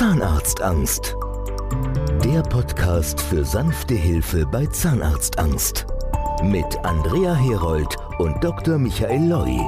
Zahnarztangst. 0.00 1.14
Der 2.24 2.40
Podcast 2.40 3.20
für 3.20 3.44
sanfte 3.44 3.92
Hilfe 3.92 4.46
bei 4.46 4.64
Zahnarztangst. 4.64 5.84
Mit 6.42 6.74
Andrea 6.84 7.34
Herold 7.34 7.94
und 8.18 8.42
Dr. 8.42 8.78
Michael 8.78 9.28
Loi. 9.28 9.58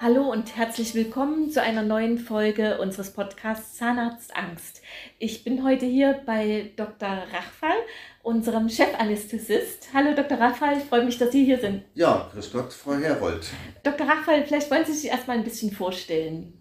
Hallo 0.00 0.30
und 0.30 0.56
herzlich 0.56 0.94
willkommen 0.94 1.50
zu 1.50 1.60
einer 1.60 1.82
neuen 1.82 2.16
Folge 2.18 2.78
unseres 2.78 3.12
Podcasts 3.12 3.76
Zahnarztangst. 3.76 4.82
Ich 5.18 5.42
bin 5.42 5.64
heute 5.64 5.86
hier 5.86 6.20
bei 6.24 6.70
Dr. 6.76 7.08
Rachfall, 7.08 7.76
unserem 8.22 8.68
Chefanästhesist. 8.68 9.88
Hallo 9.92 10.14
Dr. 10.14 10.38
Rachfall, 10.38 10.78
ich 10.78 10.84
freue 10.84 11.04
mich, 11.04 11.18
dass 11.18 11.32
Sie 11.32 11.44
hier 11.44 11.58
sind. 11.58 11.82
Ja, 11.96 12.30
grüß 12.32 12.52
Gott, 12.52 12.72
Frau 12.72 12.94
Herold. 12.94 13.48
Dr. 13.82 14.06
Rachfall, 14.06 14.44
vielleicht 14.44 14.70
wollen 14.70 14.84
Sie 14.84 14.92
sich 14.92 15.10
erstmal 15.10 15.38
ein 15.38 15.44
bisschen 15.44 15.72
vorstellen. 15.72 16.59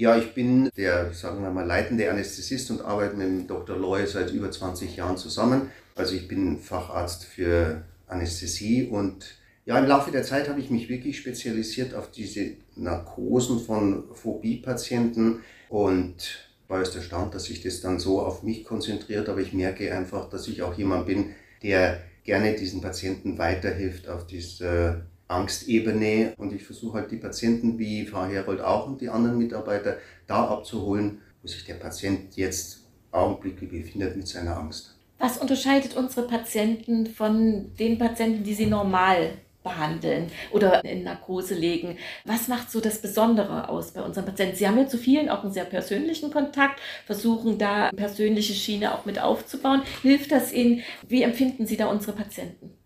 Ja, 0.00 0.16
ich 0.16 0.32
bin 0.32 0.70
der, 0.76 1.12
sagen 1.12 1.42
wir 1.42 1.50
mal, 1.50 1.66
leitende 1.66 2.08
Anästhesist 2.08 2.70
und 2.70 2.82
arbeite 2.82 3.16
mit 3.16 3.26
dem 3.26 3.46
Dr. 3.48 3.76
Loy 3.76 4.06
seit 4.06 4.32
über 4.32 4.48
20 4.48 4.94
Jahren 4.94 5.16
zusammen. 5.16 5.72
Also 5.96 6.14
ich 6.14 6.28
bin 6.28 6.60
Facharzt 6.60 7.24
für 7.24 7.82
Anästhesie 8.06 8.84
und 8.84 9.34
ja, 9.66 9.76
im 9.76 9.86
Laufe 9.86 10.12
der 10.12 10.22
Zeit 10.22 10.48
habe 10.48 10.60
ich 10.60 10.70
mich 10.70 10.88
wirklich 10.88 11.18
spezialisiert 11.18 11.94
auf 11.94 12.12
diese 12.12 12.52
Narkosen 12.76 13.58
von 13.58 14.04
Phobie-Patienten 14.14 15.40
und 15.68 16.48
war 16.68 16.78
erst 16.78 16.94
erstaunt, 16.94 17.34
dass 17.34 17.46
sich 17.46 17.60
das 17.60 17.80
dann 17.80 17.98
so 17.98 18.22
auf 18.22 18.44
mich 18.44 18.62
konzentriert, 18.64 19.28
aber 19.28 19.40
ich 19.40 19.52
merke 19.52 19.92
einfach, 19.92 20.30
dass 20.30 20.46
ich 20.46 20.62
auch 20.62 20.78
jemand 20.78 21.06
bin, 21.06 21.34
der 21.64 22.00
gerne 22.22 22.54
diesen 22.54 22.80
Patienten 22.80 23.36
weiterhilft 23.36 24.08
auf 24.08 24.28
dieser 24.28 25.02
Angstebene 25.28 26.34
und 26.38 26.52
ich 26.52 26.64
versuche 26.64 26.98
halt 26.98 27.10
die 27.10 27.16
Patienten 27.16 27.78
wie 27.78 28.06
Frau 28.06 28.24
Herold 28.24 28.60
auch 28.60 28.86
und 28.86 29.00
die 29.00 29.10
anderen 29.10 29.38
Mitarbeiter 29.38 29.98
da 30.26 30.48
abzuholen, 30.48 31.20
wo 31.42 31.48
sich 31.48 31.64
der 31.64 31.74
Patient 31.74 32.36
jetzt 32.36 32.84
augenblicklich 33.12 33.70
befindet 33.70 34.16
mit 34.16 34.26
seiner 34.26 34.56
Angst. 34.56 34.94
Was 35.18 35.38
unterscheidet 35.38 35.96
unsere 35.96 36.26
Patienten 36.26 37.06
von 37.06 37.74
den 37.78 37.98
Patienten, 37.98 38.44
die 38.44 38.54
sie 38.54 38.66
normal 38.66 39.32
behandeln 39.62 40.30
oder 40.52 40.84
in 40.84 41.04
Narkose 41.04 41.54
legen. 41.54 41.98
Was 42.24 42.48
macht 42.48 42.70
so 42.70 42.80
das 42.80 43.02
Besondere 43.02 43.68
aus 43.68 43.92
bei 43.92 44.02
unseren 44.02 44.24
Patienten? 44.24 44.56
Sie 44.56 44.66
haben 44.66 44.78
ja 44.78 44.86
zu 44.86 44.98
vielen 44.98 45.28
auch 45.28 45.42
einen 45.42 45.52
sehr 45.52 45.64
persönlichen 45.64 46.30
Kontakt, 46.30 46.80
versuchen 47.06 47.58
da 47.58 47.90
persönliche 47.90 48.54
Schiene 48.54 48.94
auch 48.94 49.04
mit 49.04 49.18
aufzubauen. 49.18 49.82
Hilft 50.02 50.32
das 50.32 50.52
Ihnen? 50.52 50.82
Wie 51.06 51.22
empfinden 51.22 51.66
Sie 51.66 51.76
da 51.76 51.86
unsere 51.86 52.12
Patienten? 52.12 52.77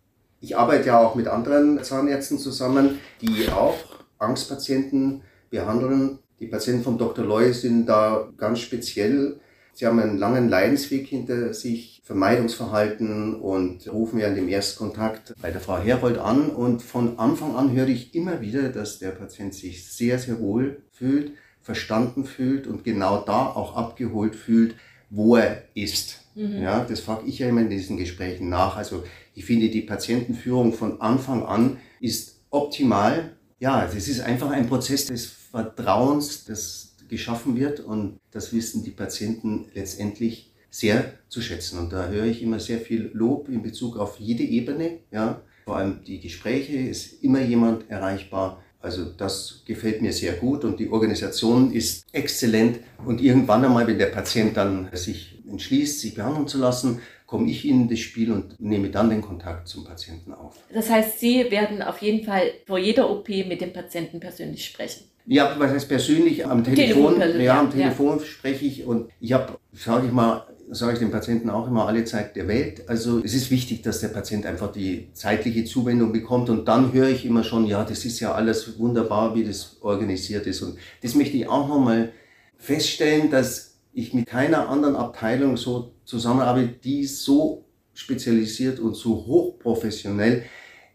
Ich 0.43 0.57
arbeite 0.59 0.89
ja 0.89 0.99
auch 0.99 1.15
mit 1.15 1.29
anderen 1.29 1.83
Zahnärzten 1.85 2.37
zusammen, 2.37 2.99
die 3.21 3.49
auch 3.49 3.77
Angstpatienten 4.19 5.23
behandeln. 5.51 6.19
Die 6.41 6.49
Patienten 6.49 6.83
vom 6.83 6.99
Dr. 6.99 7.25
Loy 7.25 7.53
sind 7.53 7.87
da 7.87 8.29
ganz 8.37 8.59
speziell. 8.59 9.39
Sie 9.73 9.87
haben 9.87 10.01
einen 10.01 10.19
langen 10.19 10.49
Leidensweg 10.49 11.07
hinter 11.07 11.55
sich, 11.55 12.03
Vermeidungsverhalten 12.05 13.37
und 13.37 13.91
rufen 13.91 14.19
ja 14.19 14.27
in 14.27 14.35
dem 14.35 14.49
Erstkontakt 14.49 15.33
bei 15.41 15.53
der 15.53 15.61
Frau 15.61 15.79
Herold 15.79 16.19
an. 16.19 16.51
Und 16.51 16.83
von 16.83 17.21
Anfang 17.21 17.55
an 17.55 17.71
höre 17.71 17.87
ich 17.87 18.13
immer 18.13 18.41
wieder, 18.41 18.71
dass 18.71 18.99
der 18.99 19.13
Patient 19.13 19.55
sich 19.55 19.89
sehr, 19.93 20.19
sehr 20.19 20.41
wohl 20.41 20.83
fühlt, 20.91 21.35
verstanden 21.61 22.25
fühlt 22.25 22.67
und 22.67 22.83
genau 22.83 23.23
da 23.25 23.47
auch 23.47 23.77
abgeholt 23.77 24.35
fühlt, 24.35 24.75
wo 25.09 25.37
er 25.37 25.63
ist. 25.75 26.19
Mhm. 26.35 26.63
Ja, 26.63 26.85
das 26.85 26.99
frage 26.99 27.29
ich 27.29 27.39
ja 27.39 27.49
immer 27.49 27.61
in 27.61 27.71
diesen 27.71 27.97
Gesprächen 27.97 28.49
nach. 28.49 28.77
Also 28.77 29.05
ich 29.35 29.45
finde, 29.45 29.69
die 29.69 29.83
Patientenführung 29.83 30.73
von 30.73 31.01
Anfang 31.01 31.45
an 31.45 31.79
ist 32.01 32.41
optimal. 32.51 33.37
Ja, 33.59 33.87
das 33.87 34.09
ist 34.09 34.21
einfach 34.21 34.51
ein 34.51 34.69
Prozess 34.69 35.07
des 35.07 35.27
Vertrauens, 35.27 36.45
das 36.45 36.95
geschaffen 37.09 37.57
wird 37.57 37.81
und 37.81 38.19
das 38.31 38.53
wissen 38.53 38.85
die 38.85 38.91
Patienten 38.91 39.67
letztendlich 39.75 40.53
sehr 40.71 41.13
zu 41.29 41.43
schätzen. 41.43 41.79
Und 41.79 41.93
da 41.93 42.09
höre 42.09 42.25
ich 42.25 42.43
immer 42.43 42.59
sehr 42.59 42.79
viel 42.79 43.11
Lob 43.13 43.49
in 43.49 43.63
Bezug 43.63 43.99
auf 43.99 44.19
jede 44.19 44.43
Ebene. 44.43 45.01
Ja, 45.11 45.43
vor 45.67 45.77
allem 45.77 46.03
die 46.05 46.21
Gespräche 46.21 46.77
ist 46.77 47.23
immer 47.23 47.41
jemand 47.43 47.89
erreichbar. 47.91 48.63
Also 48.81 49.05
das 49.05 49.63
gefällt 49.65 50.03
mir 50.03 50.13
sehr 50.13 50.33
gut 50.33 50.65
und 50.65 50.81
die 50.81 50.89
Organisation 50.89 51.73
ist 51.73 52.05
exzellent. 52.13 52.81
Und 53.05 53.21
irgendwann 53.21 53.65
einmal, 53.65 53.87
wenn 53.87 53.99
der 53.99 54.07
Patient 54.07 54.57
dann 54.57 54.89
sich 54.93 55.41
entschließt, 55.49 56.01
sich 56.01 56.15
behandeln 56.15 56.49
zu 56.49 56.59
lassen, 56.59 57.01
komme 57.33 57.51
ich 57.51 57.67
in 57.67 57.89
das 57.89 57.99
Spiel 57.99 58.31
und 58.31 58.61
nehme 58.61 58.91
dann 58.91 59.09
den 59.09 59.23
Kontakt 59.23 59.67
zum 59.67 59.85
Patienten 59.85 60.35
auf. 60.35 60.55
Das 60.71 60.91
heißt, 60.91 61.19
Sie 61.19 61.51
werden 61.51 61.81
auf 61.81 62.03
jeden 62.03 62.27
Fall 62.27 62.43
vor 62.67 62.77
jeder 62.77 63.11
OP 63.11 63.27
mit 63.31 63.63
dem 63.63 63.73
Patienten 63.73 64.21
persönlich 64.21 64.67
sprechen. 64.67 65.05
Ja, 65.25 65.55
was 65.59 65.71
heißt 65.71 65.89
persönlich? 65.89 66.45
Am 66.45 66.63
Telefon, 66.63 67.19
Telefon 67.19 67.41
ja, 67.41 67.59
am 67.59 67.71
Telefon 67.71 68.19
ja. 68.19 68.25
spreche 68.27 68.67
ich 68.67 68.85
und 68.85 69.09
ich 69.19 69.33
habe, 69.33 69.59
sage 69.73 70.09
ich 70.09 70.13
mal, 70.13 70.47
sage 70.71 70.93
ich 70.93 70.99
den 70.99 71.11
Patienten 71.11 71.49
auch 71.49 71.67
immer, 71.67 71.87
alle 71.87 72.05
Zeit 72.05 72.37
der 72.37 72.49
Welt. 72.49 72.87
Also 72.87 73.23
es 73.25 73.33
ist 73.33 73.51
wichtig, 73.51 73.81
dass 73.81 74.01
der 74.01 74.09
Patient 74.09 74.45
einfach 74.45 74.71
die 74.71 75.09
zeitliche 75.15 75.65
Zuwendung 75.65 76.13
bekommt 76.13 76.51
und 76.51 76.69
dann 76.69 76.93
höre 76.93 77.09
ich 77.09 77.25
immer 77.25 77.45
schon, 77.45 77.65
ja, 77.65 77.83
das 77.83 78.05
ist 78.05 78.21
ja 78.21 78.35
alles 78.35 78.79
wunderbar, 78.79 79.35
wie 79.35 79.45
das 79.45 79.79
organisiert 79.81 80.47
ist. 80.47 80.61
Und 80.61 80.77
das 81.01 81.15
möchte 81.15 81.39
ich 81.39 81.49
auch 81.49 81.67
nochmal 81.67 82.13
feststellen, 82.59 83.31
dass 83.31 83.72
ich 83.93 84.15
mit 84.15 84.27
keiner 84.27 84.69
anderen 84.69 84.97
Abteilung 84.97 85.57
so 85.57 85.95
zusammenarbeite, 86.05 86.73
die 86.85 87.05
so 87.05 87.65
spezialisiert 87.95 88.81
und 88.81 88.95
so 88.95 89.27
hochprofessionell 89.27 90.45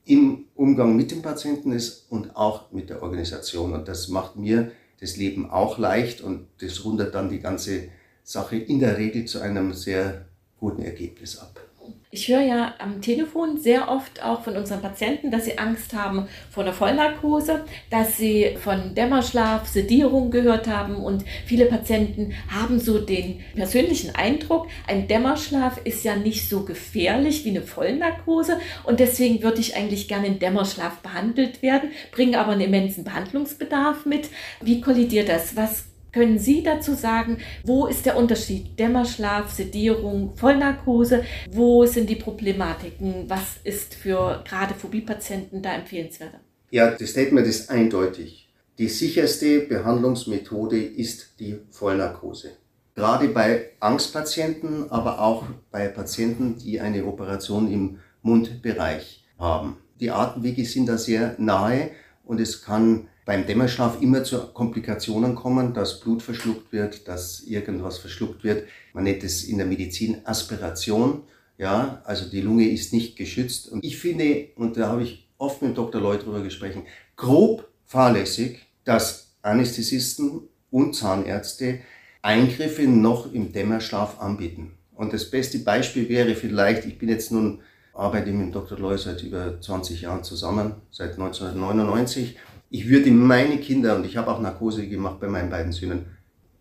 im 0.06 0.46
Umgang 0.56 0.96
mit 0.96 1.12
dem 1.12 1.22
Patienten 1.22 1.72
ist 1.72 2.10
und 2.10 2.36
auch 2.36 2.72
mit 2.72 2.90
der 2.90 3.04
Organisation. 3.04 3.74
Und 3.74 3.88
das 3.88 4.08
macht 4.08 4.36
mir 4.36 4.72
das 5.00 5.18
Leben 5.18 5.50
auch 5.50 5.78
leicht 5.78 6.22
und 6.22 6.48
das 6.60 6.84
rundet 6.86 7.14
dann 7.14 7.30
die 7.30 7.40
ganze 7.40 7.90
Sache 8.24 8.58
in 8.58 8.80
der 8.80 8.98
Regel 8.98 9.26
zu 9.26 9.40
einem 9.40 9.74
sehr 9.74 10.26
guten 10.60 10.82
Ergebnis 10.82 11.38
ab. 11.38 11.67
Ich 12.10 12.30
höre 12.30 12.42
ja 12.42 12.74
am 12.80 13.02
Telefon 13.02 13.60
sehr 13.60 13.90
oft 13.90 14.24
auch 14.24 14.42
von 14.42 14.56
unseren 14.56 14.82
Patienten, 14.82 15.30
dass 15.30 15.44
sie 15.44 15.58
Angst 15.58 15.94
haben 15.94 16.28
vor 16.50 16.64
einer 16.64 16.72
Vollnarkose, 16.72 17.66
dass 17.90 18.16
sie 18.16 18.56
von 18.64 18.96
Dämmerschlaf, 18.96 19.68
Sedierung 19.68 20.32
gehört 20.32 20.68
haben 20.68 20.96
und 20.96 21.26
viele 21.46 21.66
Patienten 21.66 22.34
haben 22.50 22.80
so 22.80 23.00
den 23.00 23.42
persönlichen 23.56 24.16
Eindruck, 24.16 24.68
ein 24.88 25.10
Dämmerschlaf 25.10 25.82
ist 25.84 26.06
ja 26.06 26.16
nicht 26.16 26.50
so 26.50 26.64
gefährlich 26.64 27.44
wie 27.44 27.50
eine 27.50 27.62
Vollnarkose 27.62 28.58
und 28.86 29.02
deswegen 29.02 29.44
würde 29.44 29.60
ich 29.60 29.76
eigentlich 29.76 30.08
gerne 30.08 30.28
in 30.28 30.40
Dämmerschlaf 30.40 31.00
behandelt 31.00 31.62
werden, 31.62 31.92
bringe 32.12 32.40
aber 32.40 32.54
einen 32.54 32.62
immensen 32.62 33.04
Behandlungsbedarf 33.04 34.06
mit. 34.06 34.30
Wie 34.62 34.80
kollidiert 34.80 35.28
das? 35.28 35.58
Was 35.58 35.84
können 36.18 36.40
Sie 36.40 36.64
dazu 36.64 36.96
sagen, 36.96 37.38
wo 37.64 37.86
ist 37.86 38.08
der 38.08 38.18
Unterschied? 38.18 38.80
Dämmerschlaf, 38.80 39.52
Sedierung, 39.52 40.36
Vollnarkose? 40.36 41.24
Wo 41.52 41.86
sind 41.86 42.10
die 42.10 42.16
Problematiken? 42.16 43.26
Was 43.28 43.58
ist 43.64 43.94
für 43.94 44.44
gerade 44.44 44.74
Phobie-Patienten 44.74 45.62
da 45.62 45.76
empfehlenswert? 45.76 46.34
Ja, 46.72 46.90
das 46.90 47.12
Statement 47.12 47.46
ist 47.46 47.70
eindeutig. 47.70 48.50
Die 48.80 48.90
sicherste 48.90 49.60
Behandlungsmethode 49.60 50.82
ist 50.82 51.40
die 51.40 51.60
Vollnarkose. 51.70 52.54
Gerade 52.96 53.28
bei 53.28 53.70
Angstpatienten, 53.80 54.92
aber 54.92 55.22
auch 55.22 55.44
bei 55.70 55.88
Patienten, 55.88 56.58
die 56.58 56.80
eine 56.80 57.06
Operation 57.06 57.72
im 57.72 58.00
Mundbereich 58.24 59.24
haben. 59.38 59.78
Die 60.00 60.10
Atemwege 60.10 60.66
sind 60.66 60.90
da 60.90 60.98
sehr 60.98 61.36
nahe 61.38 61.92
und 62.24 62.42
es 62.42 62.64
kann 62.64 63.08
beim 63.28 63.46
Dämmerschlaf 63.46 64.02
immer 64.02 64.24
zu 64.24 64.40
Komplikationen 64.54 65.36
kommen, 65.36 65.74
dass 65.74 66.00
Blut 66.00 66.24
verschluckt 66.24 66.72
wird, 66.72 67.10
dass 67.10 67.42
irgendwas 67.42 67.98
verschluckt 67.98 68.46
wird. 68.46 68.70
Man 68.94 69.04
nennt 69.04 69.22
es 69.22 69.44
in 69.44 69.58
der 69.58 69.68
Medizin 69.68 70.22
Aspiration. 70.24 71.24
Ja, 71.58 72.02
also 72.06 72.30
die 72.30 72.40
Lunge 72.40 72.70
ist 72.70 72.94
nicht 72.94 73.18
geschützt. 73.18 73.68
Und 73.68 73.84
ich 73.84 73.98
finde, 73.98 74.48
und 74.56 74.78
da 74.78 74.88
habe 74.88 75.04
ich 75.04 75.28
oft 75.38 75.62
mit 75.62 75.78
Dr. 75.78 76.00
Lloyd 76.00 76.24
drüber 76.24 76.42
gesprochen, 76.42 76.84
grob 77.18 77.68
fahrlässig, 77.86 78.66
dass 78.86 79.36
Anästhesisten 79.42 80.44
und 80.72 80.96
Zahnärzte 80.96 81.80
Eingriffe 82.22 82.84
noch 82.84 83.34
im 83.34 83.52
Dämmerschlaf 83.52 84.22
anbieten. 84.22 84.72
Und 84.96 85.12
das 85.12 85.30
beste 85.30 85.60
Beispiel 85.60 86.08
wäre 86.08 86.34
vielleicht, 86.34 86.86
ich 86.86 86.98
bin 86.98 87.10
jetzt 87.10 87.34
nun, 87.34 87.60
arbeite 87.94 88.32
mit 88.32 88.56
Dr. 88.56 88.80
Loy 88.80 88.98
seit 88.98 89.22
über 89.22 89.60
20 89.60 90.02
Jahren 90.02 90.24
zusammen, 90.24 90.76
seit 90.92 91.14
1999 91.14 92.38
ich 92.70 92.88
würde 92.90 93.12
meine 93.12 93.58
Kinder, 93.58 93.96
und 93.96 94.06
ich 94.06 94.18
habe 94.18 94.32
auch 94.32 94.42
Narkose 94.42 94.88
gemacht 94.88 95.20
bei 95.20 95.28
meinen 95.28 95.50
beiden 95.50 95.72
Söhnen, 95.72 96.06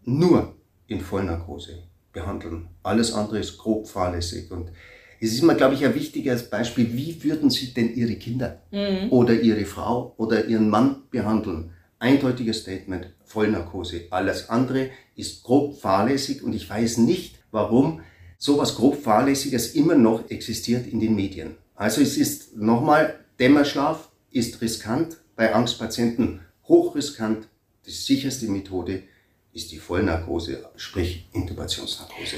nur 0.04 0.54
in 0.86 1.00
Vollnarkose 1.00 1.82
behandeln. 2.12 2.68
Alles 2.82 3.12
andere 3.12 3.38
ist 3.40 3.58
grob 3.58 3.88
fahrlässig. 3.88 4.50
Und 4.50 4.70
es 5.20 5.32
ist 5.32 5.42
mir, 5.42 5.54
glaube 5.54 5.74
ich, 5.74 5.84
ein 5.84 5.94
wichtiges 5.94 6.48
Beispiel, 6.48 6.92
wie 6.92 7.22
würden 7.24 7.50
Sie 7.50 7.74
denn 7.74 7.94
Ihre 7.94 8.14
Kinder 8.14 8.62
mhm. 8.70 9.10
oder 9.10 9.34
Ihre 9.34 9.64
Frau 9.64 10.14
oder 10.16 10.46
Ihren 10.46 10.68
Mann 10.68 11.02
behandeln? 11.10 11.70
Eindeutiges 11.98 12.60
Statement, 12.60 13.08
Vollnarkose. 13.24 14.02
Alles 14.10 14.48
andere 14.50 14.90
ist 15.16 15.42
grob 15.42 15.80
fahrlässig 15.80 16.42
und 16.42 16.54
ich 16.54 16.68
weiß 16.68 16.98
nicht, 16.98 17.36
warum 17.50 18.00
sowas 18.38 18.76
grob 18.76 19.02
fahrlässiges 19.02 19.74
immer 19.74 19.94
noch 19.94 20.30
existiert 20.30 20.86
in 20.86 21.00
den 21.00 21.16
Medien. 21.16 21.56
Also 21.74 22.00
es 22.00 22.16
ist 22.16 22.56
nochmal, 22.56 23.18
Dämmerschlaf 23.38 24.10
ist 24.30 24.60
riskant, 24.60 25.16
bei 25.36 25.54
Angstpatienten 25.54 26.40
hochriskant. 26.66 27.46
Die 27.86 27.90
sicherste 27.90 28.46
Methode 28.46 29.02
ist 29.52 29.70
die 29.70 29.78
Vollnarkose, 29.78 30.68
sprich 30.76 31.28
Intubationsnarkose. 31.32 32.36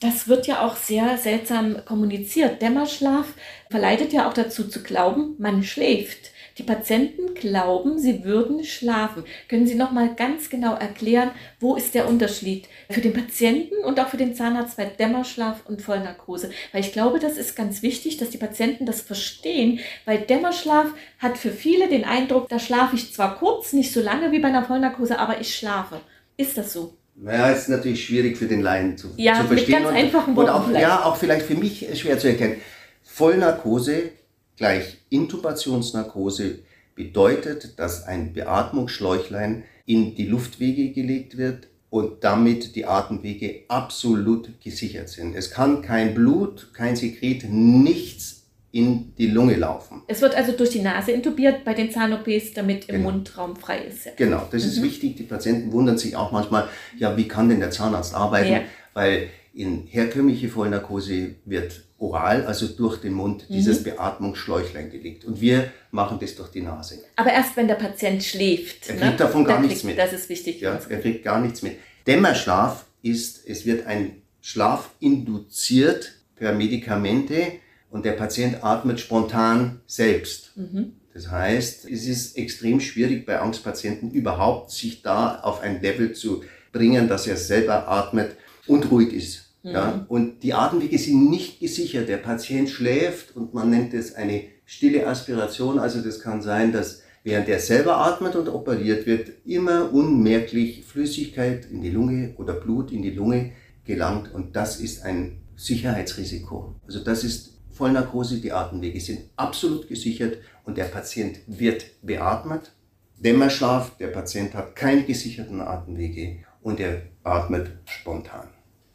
Das 0.00 0.28
wird 0.28 0.46
ja 0.46 0.66
auch 0.66 0.76
sehr 0.76 1.18
seltsam 1.18 1.84
kommuniziert. 1.84 2.62
Dämmerschlaf 2.62 3.26
verleitet 3.70 4.14
ja 4.14 4.28
auch 4.28 4.32
dazu 4.32 4.66
zu 4.66 4.82
glauben, 4.82 5.34
man 5.38 5.62
schläft. 5.62 6.30
Die 6.60 6.66
Patienten 6.66 7.32
glauben, 7.32 7.98
sie 7.98 8.22
würden 8.22 8.64
schlafen. 8.64 9.24
Können 9.48 9.66
Sie 9.66 9.76
noch 9.76 9.92
mal 9.92 10.14
ganz 10.14 10.50
genau 10.50 10.74
erklären, 10.74 11.30
wo 11.58 11.74
ist 11.74 11.94
der 11.94 12.06
Unterschied 12.06 12.68
für 12.90 13.00
den 13.00 13.14
Patienten 13.14 13.82
und 13.82 13.98
auch 13.98 14.08
für 14.08 14.18
den 14.18 14.34
Zahnarzt 14.34 14.76
bei 14.76 14.84
Dämmerschlaf 14.84 15.62
und 15.64 15.80
Vollnarkose? 15.80 16.50
Weil 16.72 16.82
ich 16.82 16.92
glaube, 16.92 17.18
das 17.18 17.38
ist 17.38 17.56
ganz 17.56 17.80
wichtig, 17.80 18.18
dass 18.18 18.28
die 18.28 18.36
Patienten 18.36 18.84
das 18.84 19.00
verstehen, 19.00 19.80
weil 20.04 20.18
Dämmerschlaf 20.18 20.88
hat 21.18 21.38
für 21.38 21.50
viele 21.50 21.88
den 21.88 22.04
Eindruck, 22.04 22.50
da 22.50 22.58
schlafe 22.58 22.94
ich 22.94 23.14
zwar 23.14 23.38
kurz, 23.38 23.72
nicht 23.72 23.94
so 23.94 24.02
lange 24.02 24.30
wie 24.30 24.40
bei 24.40 24.48
einer 24.48 24.66
Vollnarkose, 24.66 25.18
aber 25.18 25.40
ich 25.40 25.56
schlafe. 25.56 26.02
Ist 26.36 26.58
das 26.58 26.74
so? 26.74 26.92
Naja, 27.16 27.52
ist 27.52 27.70
natürlich 27.70 28.04
schwierig 28.04 28.36
für 28.36 28.46
den 28.46 28.60
Laien 28.60 28.98
zu, 28.98 29.14
ja, 29.16 29.36
zu 29.40 29.44
verstehen. 29.44 29.82
Mit 29.82 29.84
ganz 29.84 29.96
einfachen 29.96 30.36
Worten 30.36 30.50
und 30.50 30.76
auch, 30.76 30.78
ja, 30.78 31.04
auch 31.06 31.16
vielleicht 31.16 31.46
für 31.46 31.54
mich 31.54 31.88
schwer 31.98 32.18
zu 32.18 32.28
erkennen. 32.28 32.56
Vollnarkose 33.02 34.19
gleich 34.60 34.98
Intubationsnarkose 35.08 36.58
bedeutet, 36.94 37.78
dass 37.78 38.04
ein 38.04 38.34
Beatmungsschläuchlein 38.34 39.64
in 39.86 40.14
die 40.14 40.26
Luftwege 40.26 40.92
gelegt 40.92 41.38
wird 41.38 41.68
und 41.88 42.22
damit 42.22 42.76
die 42.76 42.84
Atemwege 42.84 43.62
absolut 43.68 44.60
gesichert 44.62 45.08
sind. 45.08 45.34
Es 45.34 45.50
kann 45.50 45.80
kein 45.80 46.14
Blut, 46.14 46.74
kein 46.74 46.94
Sekret, 46.94 47.44
nichts 47.48 48.40
in 48.70 49.14
die 49.16 49.28
Lunge 49.28 49.56
laufen. 49.56 50.02
Es 50.06 50.20
wird 50.20 50.36
also 50.36 50.52
durch 50.52 50.70
die 50.70 50.82
Nase 50.82 51.12
intubiert 51.12 51.64
bei 51.64 51.72
den 51.72 51.90
Zahn-OPs, 51.90 52.52
damit 52.54 52.84
im 52.90 52.96
genau. 52.96 53.10
Mundraum 53.12 53.56
frei 53.56 53.78
ist. 53.78 54.04
Ja. 54.04 54.12
Genau, 54.14 54.46
das 54.50 54.62
mhm. 54.62 54.68
ist 54.68 54.82
wichtig. 54.82 55.16
Die 55.16 55.22
Patienten 55.22 55.72
wundern 55.72 55.96
sich 55.96 56.14
auch 56.14 56.32
manchmal, 56.32 56.68
ja, 56.98 57.16
wie 57.16 57.26
kann 57.26 57.48
denn 57.48 57.60
der 57.60 57.70
Zahnarzt 57.70 58.14
arbeiten? 58.14 58.52
Ja. 58.52 58.60
Weil 58.94 59.28
in 59.52 59.86
herkömmliche 59.86 60.48
Vollnarkose 60.48 61.34
wird 61.44 61.82
oral, 61.98 62.46
also 62.46 62.66
durch 62.66 63.00
den 63.00 63.12
Mund, 63.12 63.48
mhm. 63.48 63.54
dieses 63.54 63.82
Beatmungsschläuchlein 63.82 64.90
gelegt. 64.90 65.24
Und 65.24 65.40
wir 65.40 65.70
machen 65.90 66.18
das 66.20 66.34
durch 66.34 66.50
die 66.50 66.62
Nase. 66.62 67.00
Aber 67.16 67.30
erst 67.32 67.56
wenn 67.56 67.68
der 67.68 67.74
Patient 67.74 68.22
schläft. 68.22 68.88
Er 68.88 68.94
ne? 68.94 69.00
kriegt 69.00 69.12
ne? 69.12 69.26
davon 69.26 69.44
gar 69.44 69.60
nichts 69.60 69.80
kriegt, 69.80 69.96
mit. 69.96 69.98
Das 69.98 70.12
ist 70.12 70.28
wichtig. 70.28 70.60
Ja, 70.60 70.78
er 70.88 71.00
kriegt 71.00 71.24
gar 71.24 71.40
nichts 71.40 71.62
mit. 71.62 71.76
Dämmerschlaf 72.06 72.86
ist, 73.02 73.46
es 73.46 73.66
wird 73.66 73.86
ein 73.86 74.22
Schlaf 74.40 74.90
induziert 75.00 76.12
per 76.36 76.52
Medikamente 76.52 77.52
und 77.90 78.04
der 78.04 78.12
Patient 78.12 78.64
atmet 78.64 79.00
spontan 79.00 79.80
selbst. 79.86 80.56
Mhm. 80.56 80.92
Das 81.12 81.30
heißt, 81.30 81.86
es 81.90 82.06
ist 82.06 82.38
extrem 82.38 82.80
schwierig 82.80 83.26
bei 83.26 83.40
Angstpatienten 83.40 84.12
überhaupt, 84.12 84.70
sich 84.70 85.02
da 85.02 85.40
auf 85.40 85.60
ein 85.60 85.82
Level 85.82 86.12
zu 86.12 86.44
bringen, 86.72 87.08
dass 87.08 87.26
er 87.26 87.36
selber 87.36 87.88
atmet 87.88 88.36
und 88.66 88.90
ruhig 88.90 89.12
ist. 89.12 89.54
Mhm. 89.62 89.70
Ja? 89.70 90.06
Und 90.08 90.42
die 90.42 90.54
Atemwege 90.54 90.98
sind 90.98 91.30
nicht 91.30 91.60
gesichert. 91.60 92.08
Der 92.08 92.18
Patient 92.18 92.68
schläft 92.68 93.36
und 93.36 93.54
man 93.54 93.70
nennt 93.70 93.94
es 93.94 94.14
eine 94.14 94.44
stille 94.64 95.06
Aspiration. 95.06 95.78
Also 95.78 96.00
das 96.00 96.20
kann 96.20 96.42
sein, 96.42 96.72
dass 96.72 97.02
während 97.22 97.48
er 97.48 97.58
selber 97.58 97.98
atmet 97.98 98.36
und 98.36 98.48
operiert 98.48 99.06
wird, 99.06 99.30
immer 99.44 99.92
unmerklich 99.92 100.84
Flüssigkeit 100.84 101.66
in 101.70 101.82
die 101.82 101.90
Lunge 101.90 102.34
oder 102.38 102.54
Blut 102.54 102.92
in 102.92 103.02
die 103.02 103.10
Lunge 103.10 103.52
gelangt. 103.84 104.32
Und 104.32 104.56
das 104.56 104.80
ist 104.80 105.02
ein 105.02 105.42
Sicherheitsrisiko. 105.56 106.74
Also 106.86 107.04
das 107.04 107.24
ist 107.24 107.58
Vollnarkose, 107.72 108.40
die 108.40 108.52
Atemwege 108.52 109.00
sind 109.00 109.20
absolut 109.36 109.88
gesichert 109.88 110.38
und 110.64 110.78
der 110.78 110.84
Patient 110.84 111.40
wird 111.46 111.84
beatmet. 112.02 112.72
Dämmerschlaf, 113.18 113.96
der 113.98 114.08
Patient 114.08 114.54
hat 114.54 114.76
keine 114.76 115.04
gesicherten 115.04 115.60
Atemwege 115.60 116.38
und 116.62 116.80
er 116.80 117.02
atmet 117.24 117.70
spontan. 117.84 118.48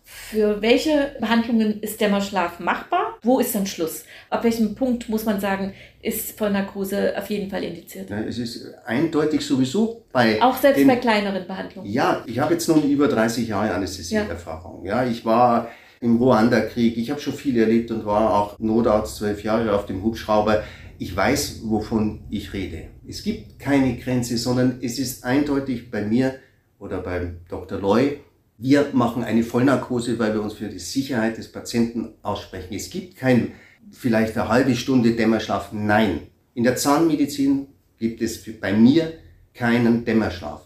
Für 0.07 0.61
welche 0.61 1.15
Behandlungen 1.19 1.81
ist 1.81 1.99
Dämmerschlaf 1.99 2.59
machbar? 2.59 3.17
Wo 3.23 3.39
ist 3.39 3.55
dann 3.55 3.65
Schluss? 3.65 4.05
Ab 4.29 4.43
welchem 4.43 4.75
Punkt 4.75 5.09
muss 5.09 5.25
man 5.25 5.39
sagen, 5.39 5.73
ist 6.01 6.37
Vollnarkose 6.37 7.17
auf 7.17 7.29
jeden 7.29 7.49
Fall 7.49 7.63
indiziert? 7.63 8.11
Es 8.11 8.37
ist 8.37 8.71
eindeutig 8.85 9.45
sowieso 9.45 10.05
bei. 10.11 10.41
Auch 10.41 10.57
selbst 10.57 10.79
den, 10.79 10.87
bei 10.87 10.97
kleineren 10.97 11.47
Behandlungen? 11.47 11.91
Ja, 11.91 12.23
ich 12.27 12.39
habe 12.39 12.53
jetzt 12.53 12.67
nun 12.67 12.83
über 12.83 13.07
30 13.07 13.47
Jahre 13.47 13.73
Anästhesieerfahrung. 13.73 14.85
Ja. 14.85 15.03
ja, 15.03 15.09
ich 15.09 15.25
war 15.25 15.69
im 16.01 16.17
Ruanda-Krieg, 16.17 16.97
ich 16.97 17.09
habe 17.09 17.19
schon 17.19 17.33
viel 17.33 17.57
erlebt 17.59 17.89
und 17.89 18.05
war 18.05 18.33
auch 18.35 18.59
Notarzt 18.59 19.17
zwölf 19.17 19.43
Jahre 19.43 19.73
auf 19.73 19.87
dem 19.87 20.03
Hubschrauber. 20.03 20.63
Ich 20.99 21.15
weiß, 21.15 21.61
wovon 21.63 22.21
ich 22.29 22.53
rede. 22.53 22.89
Es 23.07 23.23
gibt 23.23 23.59
keine 23.59 23.97
Grenze, 23.97 24.37
sondern 24.37 24.79
es 24.81 24.99
ist 24.99 25.23
eindeutig 25.23 25.89
bei 25.89 26.03
mir 26.03 26.35
oder 26.85 26.99
beim 26.99 27.37
Dr. 27.49 27.79
Loy, 27.79 28.19
wir 28.57 28.87
machen 28.93 29.23
eine 29.23 29.43
Vollnarkose, 29.43 30.17
weil 30.17 30.33
wir 30.33 30.41
uns 30.41 30.53
für 30.53 30.69
die 30.69 30.79
Sicherheit 30.79 31.37
des 31.37 31.51
Patienten 31.51 32.13
aussprechen. 32.21 32.73
Es 32.73 32.89
gibt 32.89 33.17
kein 33.17 33.51
vielleicht 33.91 34.37
eine 34.37 34.47
halbe 34.47 34.75
Stunde 34.75 35.11
Dämmerschlaf. 35.11 35.73
Nein. 35.73 36.21
In 36.53 36.63
der 36.63 36.77
Zahnmedizin 36.77 37.67
gibt 37.99 38.21
es 38.21 38.41
bei 38.61 38.71
mir 38.71 39.13
keinen 39.53 40.05
Dämmerschlaf. 40.05 40.61